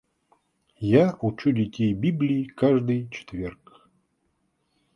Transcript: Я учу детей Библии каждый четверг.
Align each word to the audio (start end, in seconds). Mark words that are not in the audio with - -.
Я 0.91 1.15
учу 1.21 1.51
детей 1.51 1.93
Библии 1.93 2.45
каждый 2.45 3.07
четверг. 3.09 3.87